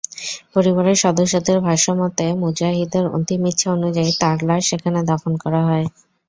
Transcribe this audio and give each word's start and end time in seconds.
পরিবারের 0.53 0.97
সদস্যদের 0.99 1.57
ভাষ্যমতে, 1.61 2.25
মুজাহিদের 2.41 3.05
অন্তিম 3.09 3.41
ইচ্ছা 3.45 3.67
অনুযায়ী 3.71 4.11
তাঁর 4.21 4.37
লাশ 4.47 4.61
সেখানে 4.69 4.99
দাফন 5.09 5.33
করা 5.43 5.61
হয়। 5.67 5.85